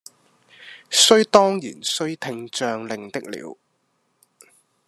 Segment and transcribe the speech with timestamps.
[0.89, 3.55] 則當然須聽將令的了，